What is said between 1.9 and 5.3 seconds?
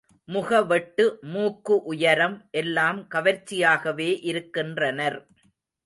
உயரம் எல்லாம் கவர்ச்சியாகவே இருக்கின்றனர்.